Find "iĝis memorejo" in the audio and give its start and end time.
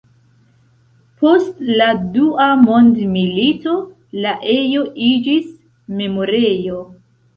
5.11-6.81